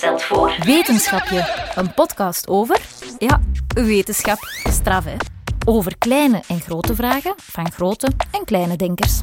stelt 0.00 0.22
voor... 0.22 0.54
Wetenschapje, 0.64 1.70
een 1.74 1.94
podcast 1.94 2.48
over, 2.48 2.80
ja, 3.18 3.40
wetenschap. 3.74 4.38
Straf, 4.70 5.04
hè? 5.04 5.16
Over 5.66 5.98
kleine 5.98 6.42
en 6.46 6.60
grote 6.60 6.94
vragen 6.94 7.34
van 7.36 7.72
grote 7.72 8.08
en 8.30 8.44
kleine 8.44 8.76
denkers. 8.76 9.20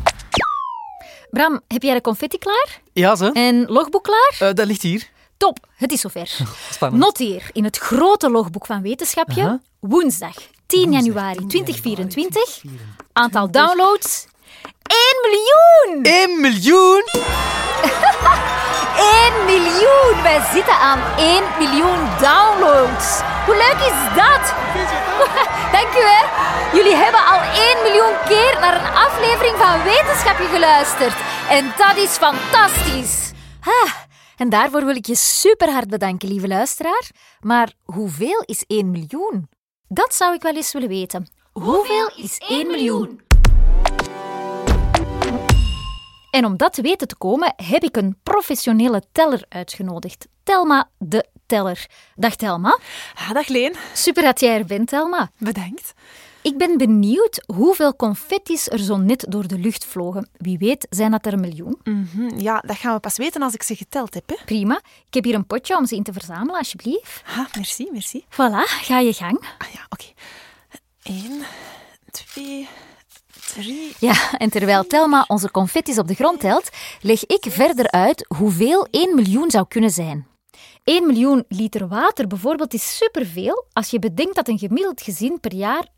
Bram, 1.29 1.62
heb 1.68 1.83
jij 1.83 1.94
de 1.94 2.01
confetti 2.01 2.37
klaar? 2.37 2.82
Ja, 2.94 3.15
ze. 3.15 3.32
En 3.32 3.65
logboek 3.65 4.04
klaar? 4.04 4.50
Eh, 4.50 4.55
dat 4.55 4.68
ligt 4.68 4.82
hier. 4.82 5.10
Top, 5.37 5.68
het 5.76 5.92
is 5.92 6.01
zover. 6.01 6.28
Spannend. 6.72 7.04
Noteer 7.04 7.50
in 7.51 7.64
het 7.64 7.78
grote 7.78 8.29
logboek 8.29 8.65
van 8.65 8.82
Wetenschapje 8.82 9.62
woensdag 9.79 10.36
10 10.65 10.91
januari 10.91 11.46
2024 11.46 12.62
aantal 13.14 13.51
downloads 13.51 14.26
1 14.83 15.32
miljoen! 15.32 16.04
1 16.04 16.41
miljoen! 16.41 17.04
1 18.98 19.46
miljoen! 19.46 20.24
Wij 20.24 20.42
zitten 20.54 20.74
aan 20.74 21.02
1 21.18 21.44
miljoen 21.60 22.00
downloads. 22.20 23.22
Hoe 23.46 23.55
leuk 23.55 23.80
is 23.92 24.00
dat? 24.22 24.44
Dank 25.76 25.92
u, 26.02 26.04
hè. 26.16 26.22
Jullie 26.78 26.96
hebben 26.96 27.26
al 27.26 27.40
1 27.40 27.82
miljoen 27.84 28.16
keer 28.28 28.58
naar 28.60 28.76
een 28.76 28.94
aflevering 28.96 29.58
van 29.58 29.84
Wetenschapje 29.84 30.46
geluisterd. 30.46 31.16
En 31.50 31.74
dat 31.78 31.98
is 31.98 32.18
fantastisch. 32.18 33.32
Ah, 33.62 33.91
en 34.38 34.50
daarvoor 34.50 34.86
wil 34.86 34.96
ik 34.96 35.05
je 35.05 35.16
super 35.16 35.72
hard 35.72 35.90
bedanken, 35.90 36.30
lieve 36.30 36.48
luisteraar. 36.48 37.10
Maar 37.40 37.72
hoeveel 37.84 38.44
is 38.46 38.64
1 38.68 38.91
miljoen? 38.91 39.50
Dat 39.88 40.16
zou 40.16 40.34
ik 40.34 40.41
wel 40.41 40.55
eens 40.55 40.74
willen 40.74 40.90
weten. 40.90 41.27
Hoeveel 41.52 42.12
is 42.16 42.38
1 42.38 42.68
miljoen? 42.68 43.27
En 46.38 46.46
om 46.46 46.58
dat 46.58 46.73
te 46.73 46.82
weten 46.82 47.08
te 47.08 47.16
komen, 47.16 47.54
heb 47.55 47.84
ik 47.84 47.96
een 47.98 48.18
professionele 48.23 49.04
teller 49.12 49.46
uitgenodigd. 49.49 50.27
Telma 50.43 50.90
de 50.98 51.26
Teller. 51.46 51.85
Dag 52.16 52.35
Telma. 52.35 52.80
Ah, 53.16 53.32
dag 53.32 53.48
Leen. 53.48 53.74
Super 53.93 54.24
dat 54.24 54.40
jij 54.40 54.58
er 54.58 54.65
bent, 54.65 54.88
Telma. 54.88 55.30
Bedankt. 55.38 55.93
Ik 56.41 56.58
ben 56.58 56.77
benieuwd 56.77 57.43
hoeveel 57.55 57.96
confetti's 57.96 58.68
er 58.70 58.80
zo 58.80 58.98
net 58.98 59.26
door 59.30 59.48
de 59.48 59.58
lucht 59.60 59.85
vlogen. 59.85 60.30
Wie 60.38 60.58
weet 60.58 60.88
zijn 60.90 61.12
dat 61.12 61.26
er 61.26 61.34
een 61.34 61.40
miljoen. 61.40 61.80
Mhm, 61.84 62.40
Ja, 62.40 62.60
dat 62.65 62.77
gaan 62.77 62.93
we 62.93 62.99
pas 62.99 63.18
weten 63.18 63.41
als 63.41 63.54
ik 63.54 63.63
ze 63.63 63.76
geteld 63.76 64.13
heb. 64.13 64.30
Hè. 64.30 64.35
Prima. 64.45 64.81
Ik 65.08 65.13
heb 65.13 65.23
hier 65.23 65.35
een 65.35 65.47
potje 65.47 65.77
om 65.77 65.85
ze 65.85 65.95
in 65.95 66.03
te 66.03 66.13
verzamelen, 66.13 66.55
alsjeblieft. 66.58 67.21
Ah, 67.27 67.45
merci, 67.55 67.89
merci. 67.91 68.25
Voilà, 68.30 68.63
ga 68.83 68.99
je 68.99 69.13
gang. 69.13 69.39
Ah 69.58 69.67
ja, 69.73 69.85
oké. 69.89 70.05
Eén, 71.03 71.43
twee. 72.11 72.67
Ja, 74.00 74.38
en 74.38 74.50
terwijl 74.50 74.88
Telma 74.88 75.25
onze 75.27 75.52
confetti's 75.52 75.97
op 75.97 76.08
de 76.08 76.13
grond 76.13 76.39
telt, 76.39 76.69
leg 77.02 77.25
ik 77.25 77.45
verder 77.50 77.91
uit 77.91 78.25
hoeveel 78.38 78.88
1 78.91 79.16
miljoen 79.16 79.52
zou 79.52 79.66
kunnen 79.67 79.91
zijn. 79.91 80.27
1 80.83 81.08
miljoen 81.08 81.45
liter 81.47 81.88
water 81.88 82.27
bijvoorbeeld 82.27 82.73
is 82.73 82.97
superveel 82.97 83.66
als 83.73 83.89
je 83.89 83.99
bedenkt 83.99 84.36
dat 84.36 84.47
een 84.47 84.59
gemiddeld 84.59 85.02
gezin 85.02 85.39
per 85.39 85.53
jaar 85.53 85.88
70.518 85.88 85.94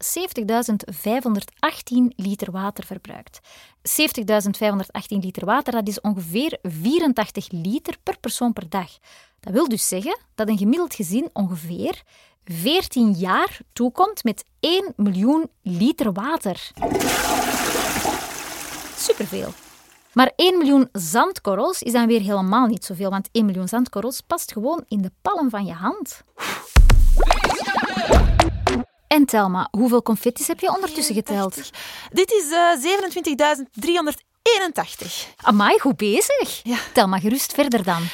liter 2.15 2.51
water 2.51 2.85
verbruikt. 2.85 3.39
70.518 3.41 5.17
liter 5.19 5.45
water, 5.45 5.73
dat 5.73 5.87
is 5.87 6.01
ongeveer 6.01 6.57
84 6.61 7.47
liter 7.51 7.95
per 8.03 8.19
persoon 8.19 8.53
per 8.53 8.69
dag. 8.69 8.89
Dat 9.39 9.53
wil 9.53 9.69
dus 9.69 9.87
zeggen 9.87 10.19
dat 10.35 10.47
een 10.47 10.57
gemiddeld 10.57 10.95
gezin 10.95 11.29
ongeveer 11.33 12.01
14 12.43 13.11
jaar 13.13 13.59
toekomt 13.73 14.23
met 14.23 14.45
1 14.59 14.93
miljoen 14.95 15.49
liter 15.61 16.11
water. 16.11 16.71
Superveel. 19.09 19.53
Maar 20.13 20.31
1 20.35 20.57
miljoen 20.57 20.89
zandkorrels 20.91 21.81
is 21.81 21.91
dan 21.91 22.07
weer 22.07 22.21
helemaal 22.21 22.65
niet 22.65 22.85
zoveel, 22.85 23.09
want 23.09 23.29
1 23.31 23.45
miljoen 23.45 23.67
zandkorrels 23.67 24.21
past 24.21 24.51
gewoon 24.51 24.83
in 24.87 25.01
de 25.01 25.11
palm 25.21 25.49
van 25.49 25.65
je 25.65 25.73
hand. 25.73 26.23
En 29.07 29.25
Telma, 29.25 29.67
hoeveel 29.71 30.01
confetti's 30.01 30.47
heb 30.47 30.59
je 30.59 30.75
ondertussen 30.75 31.15
geteld? 31.15 31.71
Dit 32.11 32.31
is 32.31 32.51
eh 32.51 32.75
27.381. 35.03 35.35
Amai, 35.35 35.79
goed 35.79 35.97
bezig. 35.97 36.59
Ja. 36.63 36.77
Tel 36.93 37.07
maar 37.07 37.19
gerust 37.19 37.53
verder 37.53 37.83
dan. 37.83 38.01
27.382. 38.01 38.07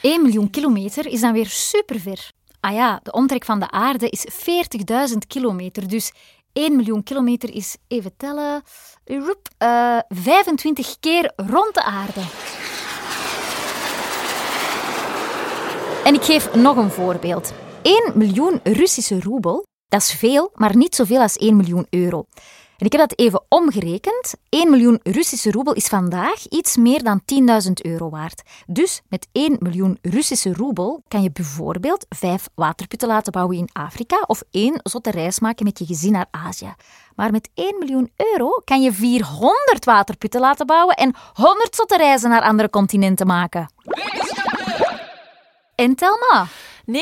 1 0.00 0.22
miljoen 0.22 0.50
kilometer 0.50 1.06
is 1.06 1.20
dan 1.20 1.32
weer 1.32 1.46
superver. 1.48 2.30
Ah 2.60 2.72
ja, 2.72 3.00
de 3.02 3.12
omtrek 3.12 3.44
van 3.44 3.60
de 3.60 3.70
aarde 3.70 4.08
is 4.08 4.26
40.000 5.10 5.18
kilometer, 5.26 5.88
dus 5.88 6.12
1 6.54 6.76
miljoen 6.76 7.02
kilometer 7.02 7.54
is, 7.54 7.76
even 7.88 8.16
tellen, 8.16 8.62
roep, 9.04 9.48
eh, 9.58 9.98
25 10.08 10.96
keer 11.00 11.32
rond 11.36 11.74
de 11.74 11.82
aarde. 11.82 12.20
En 16.04 16.14
ik 16.14 16.22
geef 16.22 16.54
nog 16.54 16.76
een 16.76 16.90
voorbeeld. 16.90 17.52
1 17.82 18.12
miljoen 18.14 18.60
Russische 18.62 19.20
roebel, 19.20 19.66
dat 19.88 20.00
is 20.00 20.12
veel, 20.12 20.50
maar 20.54 20.76
niet 20.76 20.94
zoveel 20.94 21.20
als 21.20 21.36
1 21.38 21.56
miljoen 21.56 21.86
euro. 21.90 22.24
En 22.78 22.86
ik 22.86 22.92
heb 22.92 23.08
dat 23.08 23.18
even 23.18 23.44
omgerekend. 23.48 24.34
1 24.48 24.70
miljoen 24.70 25.00
Russische 25.02 25.50
roebel 25.50 25.72
is 25.72 25.86
vandaag 25.86 26.46
iets 26.48 26.76
meer 26.76 27.02
dan 27.02 27.20
10.000 27.66 27.72
euro 27.72 28.10
waard. 28.10 28.42
Dus 28.66 29.02
met 29.08 29.28
1 29.32 29.56
miljoen 29.60 29.98
Russische 30.02 30.52
roebel 30.52 31.02
kan 31.08 31.22
je 31.22 31.30
bijvoorbeeld 31.32 32.06
vijf 32.08 32.48
waterputten 32.54 33.08
laten 33.08 33.32
bouwen 33.32 33.56
in 33.56 33.68
Afrika 33.72 34.24
of 34.26 34.42
één 34.50 34.80
zotte 34.82 35.10
reis 35.10 35.40
maken 35.40 35.64
met 35.64 35.78
je 35.78 35.86
gezin 35.86 36.12
naar 36.12 36.26
Azië. 36.30 36.74
Maar 37.16 37.30
met 37.30 37.50
1 37.54 37.78
miljoen 37.78 38.12
euro 38.16 38.48
kan 38.64 38.82
je 38.82 38.92
400 38.92 39.84
waterputten 39.84 40.40
laten 40.40 40.66
bouwen 40.66 40.96
en 40.96 41.14
100 41.32 41.74
zotte 41.74 41.96
reizen 41.96 42.30
naar 42.30 42.42
andere 42.42 42.70
continenten 42.70 43.26
maken. 43.26 43.72
En 45.74 45.94
Telma? 45.94 46.46
90.386. 46.86 46.92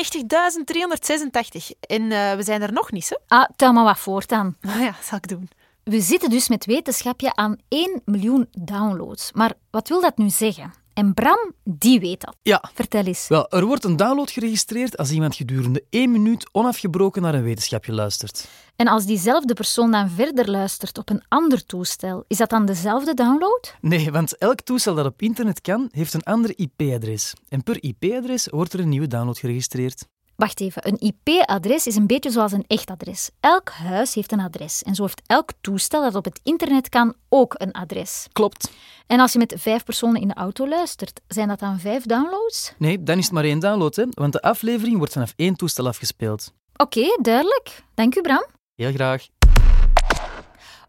En 1.79 2.11
eh, 2.11 2.35
we 2.35 2.43
zijn 2.43 2.61
er 2.61 2.73
nog 2.73 2.91
niet, 2.91 3.09
hè? 3.09 3.17
Ah, 3.37 3.49
tel 3.55 3.73
maar 3.73 3.83
wat 3.83 3.99
voor 3.99 4.23
dan. 4.27 4.55
Ah 4.61 4.79
ja, 4.79 4.95
zal 5.01 5.17
ik 5.17 5.27
doen. 5.27 5.49
We 5.83 6.01
zitten 6.01 6.29
dus 6.29 6.49
met 6.49 6.65
wetenschapje 6.65 7.35
aan 7.35 7.57
1 7.67 8.01
miljoen 8.05 8.47
downloads. 8.51 9.31
Maar 9.31 9.53
wat 9.71 9.87
wil 9.87 10.01
dat 10.01 10.17
nu 10.17 10.29
zeggen? 10.29 10.73
En 10.93 11.13
Bram, 11.13 11.53
die 11.63 11.99
weet 11.99 12.21
dat. 12.21 12.35
Ja. 12.41 12.63
Vertel 12.73 13.03
eens. 13.03 13.27
Wel, 13.27 13.49
er 13.49 13.65
wordt 13.65 13.83
een 13.83 13.95
download 13.95 14.31
geregistreerd 14.31 14.97
als 14.97 15.11
iemand 15.11 15.35
gedurende 15.35 15.83
1 15.89 16.11
minuut 16.11 16.49
onafgebroken 16.51 17.21
naar 17.21 17.33
een 17.33 17.43
wetenschapje 17.43 17.93
luistert. 17.93 18.47
En 18.75 18.87
als 18.87 19.05
diezelfde 19.05 19.53
persoon 19.53 19.91
dan 19.91 20.09
verder 20.09 20.49
luistert 20.49 20.97
op 20.97 21.09
een 21.09 21.23
ander 21.27 21.65
toestel, 21.65 22.23
is 22.27 22.37
dat 22.37 22.49
dan 22.49 22.65
dezelfde 22.65 23.13
download? 23.13 23.75
Nee, 23.81 24.11
want 24.11 24.37
elk 24.37 24.61
toestel 24.61 24.95
dat 24.95 25.05
op 25.05 25.21
internet 25.21 25.61
kan, 25.61 25.87
heeft 25.91 26.13
een 26.13 26.23
ander 26.23 26.53
IP-adres. 26.55 27.33
En 27.49 27.63
per 27.63 27.83
IP-adres 27.83 28.47
wordt 28.49 28.73
er 28.73 28.79
een 28.79 28.89
nieuwe 28.89 29.07
download 29.07 29.37
geregistreerd. 29.37 30.07
Wacht 30.35 30.59
even, 30.59 30.87
een 30.87 30.99
IP-adres 30.99 31.87
is 31.87 31.95
een 31.95 32.07
beetje 32.07 32.29
zoals 32.29 32.51
een 32.51 32.63
echt 32.67 32.89
adres. 32.89 33.29
Elk 33.39 33.69
huis 33.69 34.13
heeft 34.13 34.31
een 34.31 34.39
adres. 34.39 34.83
En 34.83 34.95
zo 34.95 35.03
heeft 35.03 35.21
elk 35.25 35.49
toestel 35.61 36.01
dat 36.01 36.15
op 36.15 36.25
het 36.25 36.39
internet 36.43 36.89
kan 36.89 37.13
ook 37.29 37.55
een 37.57 37.71
adres. 37.71 38.27
Klopt. 38.31 38.71
En 39.07 39.19
als 39.19 39.33
je 39.33 39.37
met 39.37 39.53
vijf 39.57 39.83
personen 39.83 40.21
in 40.21 40.27
de 40.27 40.33
auto 40.33 40.67
luistert, 40.67 41.21
zijn 41.27 41.47
dat 41.47 41.59
dan 41.59 41.79
vijf 41.79 42.03
downloads? 42.03 42.73
Nee, 42.77 43.03
dan 43.03 43.17
is 43.17 43.23
het 43.23 43.33
maar 43.33 43.43
één 43.43 43.59
download, 43.59 43.95
hè, 43.95 44.05
want 44.09 44.33
de 44.33 44.41
aflevering 44.41 44.97
wordt 44.97 45.13
vanaf 45.13 45.33
één 45.35 45.55
toestel 45.55 45.87
afgespeeld. 45.87 46.53
Oké, 46.75 47.17
duidelijk. 47.21 47.83
Dank 47.93 48.15
u, 48.15 48.21
Bram. 48.21 48.45
Heel 48.75 48.91
graag. 48.91 49.27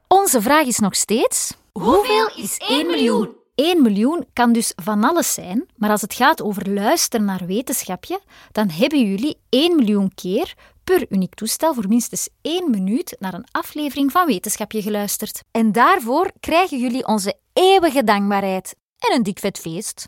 Onze 0.09 0.43
vraag 0.43 0.67
is 0.67 0.79
nog 0.79 0.95
steeds... 0.95 1.55
Hoeveel 1.73 2.31
is 2.37 2.57
1 2.59 2.87
miljoen? 2.87 3.44
1 3.55 3.83
miljoen 3.83 4.27
kan 4.33 4.53
dus 4.53 4.73
van 4.77 5.05
alles 5.05 5.35
zijn, 5.35 5.67
maar 5.77 5.91
als 5.91 6.01
het 6.01 6.15
gaat 6.15 6.43
over 6.43 6.71
luisteren 6.71 7.27
naar 7.27 7.47
wetenschapje, 7.47 8.21
dan 8.53 8.71
hebben 8.71 9.11
jullie 9.11 9.39
1 9.49 9.77
miljoen 9.77 10.15
keer 10.15 10.55
per 10.85 11.07
uniek 11.09 11.35
toestel 11.35 11.75
voor 11.75 11.89
minstens 11.89 12.29
1 12.43 12.71
minuut 12.71 13.17
naar 13.19 13.35
een 13.35 13.47
aflevering 13.51 14.13
van 14.13 14.27
Wetenschapje 14.27 14.83
geluisterd. 14.83 15.41
En 15.51 15.73
daarvoor 15.73 16.31
krijgen 16.41 16.79
jullie 16.79 17.07
onze 17.07 17.35
eeuwige 17.53 18.05
dankbaarheid 18.05 18.75
en 18.99 19.17
een 19.17 19.23
dik 19.23 19.39
vet 19.39 19.59
feest. 19.59 20.07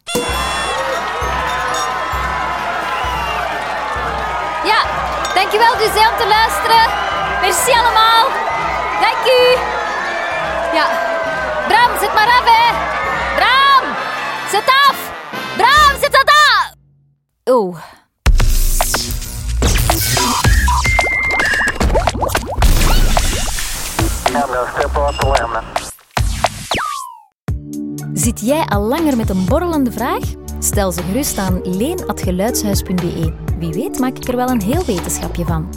Ja, 4.64 4.80
dankjewel 5.34 5.76
dus 5.76 5.88
om 5.88 6.16
te 6.18 6.26
luisteren. 6.28 6.84
Merci 7.40 7.70
allemaal. 7.70 8.24
Dank 9.00 9.26
u. 9.38 9.42
Ja, 10.76 10.86
Bram, 11.68 11.98
zet 11.98 12.14
maar 12.14 12.28
af 12.28 12.44
hè. 12.44 13.05
Zet 14.50 14.66
af. 14.66 15.12
Bram, 15.56 16.00
zet 16.00 16.12
dat 16.12 16.28
af. 16.28 16.72
Oh. 17.44 17.76
Zit 28.12 28.40
jij 28.40 28.64
al 28.64 28.82
langer 28.82 29.16
met 29.16 29.30
een 29.30 29.44
borrelende 29.44 29.92
vraag? 29.92 30.22
Stel 30.58 30.92
ze 30.92 31.02
gerust 31.02 31.38
aan 31.38 31.60
leen.geluidshuis.be. 31.62 33.45
Wie 33.58 33.72
weet 33.72 33.98
maak 33.98 34.16
ik 34.16 34.28
er 34.28 34.36
wel 34.36 34.48
een 34.48 34.62
heel 34.62 34.84
wetenschapje 34.84 35.44
van. 35.44 35.68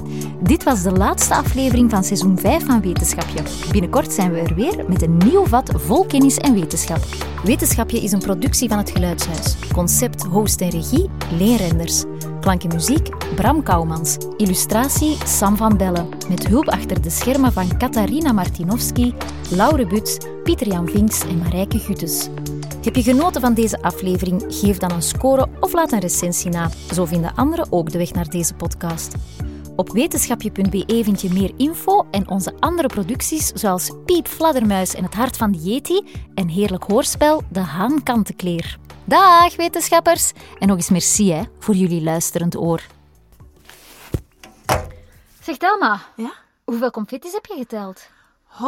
Dit 0.42 0.64
was 0.64 0.84
de 0.84 0.92
laatste 0.92 1.36
aflevering 1.36 1.90
van 1.90 2.04
seizoen 2.04 2.40
5 2.40 2.66
van 2.66 2.82
Wetenschapje. 2.82 3.44
Binnenkort 3.72 4.14
zijn 4.14 4.32
we 4.32 4.40
er 4.40 4.56
weer 4.56 4.86
met 4.88 5.02
een 5.02 5.18
nieuw 5.18 5.46
vat 5.46 5.72
vol 5.76 6.06
kennis 6.06 6.38
en 6.38 6.54
wetenschap. 6.54 7.00
Wetenschapje 7.44 8.02
is 8.02 8.12
een 8.12 8.20
productie 8.20 8.70
van 8.70 8.78
het 8.78 8.90
Geluidshuis. 8.90 9.56
Concept, 9.74 10.24
host 10.24 10.62
en 10.62 10.70
regie, 10.70 11.10
Leen 11.38 11.58
Renders. 11.58 12.04
Klank 12.42 12.64
en 12.64 12.74
muziek, 12.74 13.36
Bram 13.36 13.64
Kouwmans. 13.64 14.18
Illustratie, 14.38 15.18
Sam 15.26 15.58
van 15.58 15.78
Bellen. 15.78 16.10
Met 16.30 16.48
hulp 16.48 16.68
achter 16.70 17.02
de 17.02 17.10
schermen 17.10 17.54
van 17.54 17.78
Katarina 17.78 18.32
Martinovski, 18.32 19.14
Laure 19.50 19.88
Buts, 19.88 20.18
Pieter-Jan 20.44 20.90
Vinks 20.90 21.22
en 21.22 21.38
Marijke 21.38 21.80
Guttes. 21.80 22.30
Heb 22.84 22.96
je 22.96 23.04
genoten 23.04 23.42
van 23.42 23.54
deze 23.54 23.82
aflevering? 23.82 24.44
Geef 24.48 24.78
dan 24.78 24.92
een 24.92 25.02
score 25.02 25.48
of 25.60 25.74
laat 25.74 25.92
een 25.92 26.00
recensie 26.00 26.52
na. 26.52 26.70
Zo 26.94 27.06
vinden 27.06 27.36
anderen 27.36 27.72
ook 27.72 27.92
de 27.92 27.98
weg 27.98 28.14
naar 28.14 28.30
deze 28.30 28.54
podcast. 28.54 29.16
Op 29.76 29.92
wetenschapje.be 29.92 31.02
vind 31.04 31.22
je 31.22 31.34
meer 31.34 31.52
info 31.58 32.06
en 32.12 32.30
onze 32.30 32.54
andere 32.60 32.88
producties 32.88 33.48
zoals 33.48 33.92
Piep 34.06 34.28
Fladdermuis 34.28 34.96
en 34.96 35.04
het 35.04 35.14
hart 35.14 35.38
van 35.38 35.52
de 35.52 35.58
Yeti 35.58 36.08
en 36.36 36.48
heerlijk 36.48 36.84
hoorspel 36.84 37.42
De 37.50 37.60
Haankantenkleer. 37.60 38.78
Dag 39.04 39.56
wetenschappers! 39.56 40.32
En 40.60 40.68
nog 40.68 40.78
eens 40.78 40.90
merci 40.90 41.32
hè, 41.32 41.42
voor 41.60 41.76
jullie 41.76 42.02
luisterend 42.04 42.58
oor. 42.58 42.82
Zeg 45.42 45.58
Delma, 45.58 46.02
Ja? 46.16 46.34
hoeveel 46.64 46.92
confettis 46.92 47.32
heb 47.34 47.46
je 47.46 47.56
geteld? 47.58 48.10
112.385. 48.58 48.62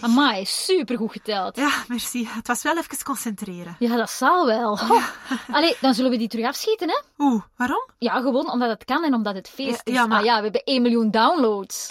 Amai, 0.00 0.44
supergoed 0.44 1.12
geteld. 1.12 1.56
Ja, 1.56 1.70
merci. 1.88 2.28
Het 2.30 2.46
was 2.46 2.62
wel 2.62 2.76
even 2.78 3.02
concentreren. 3.04 3.76
Ja, 3.78 3.96
dat 3.96 4.10
zal 4.10 4.46
wel. 4.46 4.72
Oh. 4.72 5.04
Allee, 5.50 5.76
dan 5.80 5.94
zullen 5.94 6.10
we 6.10 6.16
die 6.16 6.28
terug 6.28 6.46
afschieten, 6.46 6.88
hè? 6.88 7.00
Oeh, 7.18 7.42
waarom? 7.56 7.88
Ja, 7.98 8.20
gewoon 8.20 8.50
omdat 8.50 8.68
het 8.70 8.84
kan 8.84 9.04
en 9.04 9.14
omdat 9.14 9.34
het 9.34 9.48
feest 9.48 9.80
Ja, 9.84 9.92
is. 9.92 9.92
ja, 9.94 10.06
maar- 10.06 10.18
Ah 10.18 10.24
ja, 10.24 10.36
we 10.36 10.42
hebben 10.42 10.62
1 10.64 10.82
miljoen 10.82 11.10
downloads. 11.10 11.86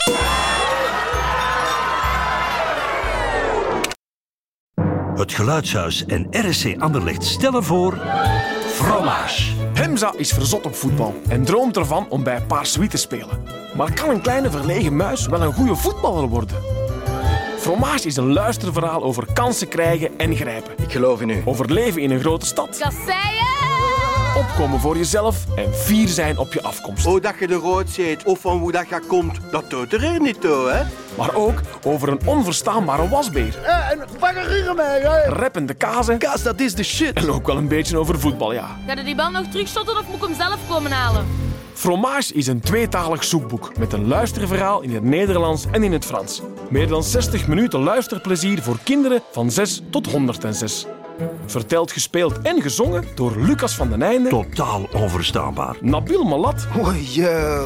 Het 5.16 5.34
Geluidshuis 5.34 6.06
en 6.06 6.28
RSC 6.31 6.75
Anderlecht 6.81 7.24
stellen 7.24 7.63
voor... 7.63 7.94
Fromage. 8.75 9.51
Hemza 9.74 10.13
is 10.18 10.31
verzot 10.31 10.66
op 10.66 10.75
voetbal 10.75 11.16
en 11.27 11.44
droomt 11.44 11.77
ervan 11.77 12.06
om 12.10 12.24
bij 12.24 12.42
Paarswie 12.42 12.89
te 12.89 12.98
spelen. 12.98 13.44
Maar 13.75 13.94
kan 13.94 14.10
een 14.10 14.22
kleine 14.22 14.51
verlegen 14.51 14.95
muis 14.95 15.27
wel 15.27 15.42
een 15.42 15.54
goede 15.54 15.75
voetballer 15.75 16.27
worden? 16.27 16.57
Fromage 17.57 18.07
is 18.07 18.16
een 18.16 18.33
luisterverhaal 18.33 19.04
over 19.04 19.27
kansen 19.33 19.68
krijgen 19.68 20.18
en 20.18 20.36
grijpen. 20.36 20.74
Ik 20.77 20.92
geloof 20.92 21.22
in 21.22 21.30
u. 21.30 21.42
Over 21.45 21.72
leven 21.72 22.01
in 22.01 22.12
een 22.12 22.19
grote 22.19 22.45
stad. 22.45 22.77
Kasseien! 22.77 23.55
Opkomen 24.36 24.80
voor 24.80 24.98
jezelf 24.98 25.46
en 25.56 25.74
fier 25.74 26.08
zijn 26.08 26.38
op 26.38 26.54
je 26.54 26.62
afkomst. 26.62 27.06
Hoe 27.06 27.20
dat 27.20 27.34
je 27.40 27.48
de 27.48 27.54
rood 27.54 27.90
ziet 27.90 28.24
of 28.24 28.40
van 28.40 28.58
hoe 28.58 28.72
dat 28.72 28.90
je 28.90 29.00
komt, 29.08 29.40
dat 29.52 29.70
doet 29.70 29.94
er 29.94 30.02
hier 30.02 30.22
niet 30.22 30.42
toe, 30.42 30.70
hè? 30.70 30.84
Maar 31.18 31.36
ook 31.36 31.62
over 31.84 32.10
een 32.10 32.20
onverstaanbare 32.26 33.10
wasbeer. 33.10 33.58
en 33.64 34.00
baggereren 34.20 34.76
mij, 34.76 35.00
hè? 35.00 35.30
Rappende 35.30 35.74
kazen. 35.74 36.18
Kaas, 36.18 36.44
dat 36.44 36.60
is 36.60 36.76
de 36.76 36.84
shit. 36.84 37.14
En 37.14 37.30
ook 37.32 37.48
wel 37.48 37.58
een 37.58 37.68
beetje 37.68 37.98
over 37.98 38.20
voetbal, 38.20 38.54
ja. 38.54 38.78
Ga 38.88 38.94
je 38.94 39.04
die 39.04 39.16
bal 39.16 39.32
nog 39.32 39.48
terugschotten 39.48 39.98
of 39.98 40.08
moet 40.08 40.16
ik 40.16 40.22
hem 40.22 40.36
zelf 40.36 40.60
komen 40.70 40.92
halen? 40.92 41.26
Fromage 41.74 42.34
is 42.34 42.48
een 42.48 42.60
tweetalig 42.60 43.24
zoekboek 43.24 43.78
met 43.78 43.94
een 43.94 44.08
luisterverhaal 44.08 44.81
in 44.81 44.94
het 44.94 45.04
Nederlands 45.04 45.66
en 45.72 45.84
in 45.84 45.92
het 45.92 46.06
Frans. 46.06 46.42
Meer 46.70 46.88
dan 46.88 47.04
60 47.04 47.48
minuten 47.48 47.80
luisterplezier 47.80 48.62
voor 48.62 48.78
kinderen 48.84 49.22
van 49.31 49.52
6 49.52 49.81
tot 49.90 50.12
106. 50.12 50.86
Verteld, 51.51 51.92
gespeeld 51.92 52.42
en 52.42 52.62
gezongen 52.62 53.03
door 53.15 53.33
Lucas 53.38 53.75
van 53.75 53.89
den 53.89 54.01
Einde, 54.01 54.30
Totaal 54.30 54.88
onverstaanbaar. 54.94 55.75
Nabil 55.81 56.24
Malat, 56.24 56.68
Oh. 56.77 56.94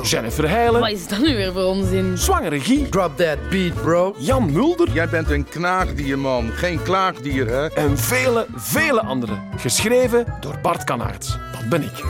Jennifer 0.04 0.50
Heijlen, 0.50 0.80
Wat 0.82 0.92
is 0.92 1.08
dat 1.08 1.20
nu 1.20 1.36
weer 1.36 1.54
voor 1.54 1.64
onzin? 1.64 2.18
zwangere 2.18 2.60
Guy, 2.60 2.88
Drop 2.90 3.18
that 3.18 3.38
beat, 3.50 3.74
bro. 3.74 4.16
Jan 4.18 4.52
Mulder 4.52 4.88
Jij 4.94 5.10
bent 5.10 5.30
een 5.30 5.44
knaagdier, 5.50 6.20
man. 6.20 6.50
Geen 6.54 6.84
klaagdier, 6.84 7.48
hè? 7.48 7.66
en 7.68 7.98
vele, 7.98 8.46
vele 8.56 9.02
anderen. 9.02 9.42
Geschreven 9.58 10.26
door 10.40 10.60
Bart 10.62 10.84
Kanaerts. 10.84 11.38
Dat 11.52 11.70
ben 11.70 11.84
ik. 11.84 12.04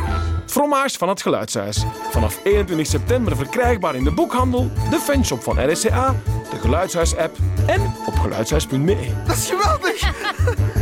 Fromage 0.45 0.97
van 0.97 1.09
het 1.09 1.21
Geluidshuis. 1.21 1.83
Vanaf 2.11 2.39
21 2.43 2.87
september 2.87 3.35
verkrijgbaar 3.35 3.95
in 3.95 4.03
de 4.03 4.11
boekhandel, 4.11 4.71
de 4.89 4.99
fanshop 4.99 5.43
van 5.43 5.71
RSCA, 5.71 6.15
de 6.49 6.57
Geluidshuis-app 6.59 7.37
en 7.65 7.81
op 8.05 8.13
geluidshuis.be. 8.19 8.97
Dat 9.27 9.35
is 9.35 9.49
geweldig. 9.51 9.97